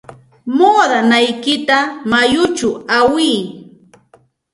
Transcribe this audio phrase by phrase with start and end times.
[0.55, 1.77] Muudanaykita
[2.11, 3.37] mayuchaw aywiy.